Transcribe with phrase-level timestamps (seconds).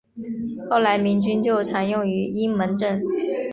[0.67, 3.03] 后来民军就常用阴门阵。